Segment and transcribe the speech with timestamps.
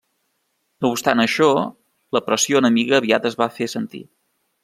[0.85, 1.49] No obstant això,
[2.17, 4.05] la pressió enemiga aviat es va fer sentir.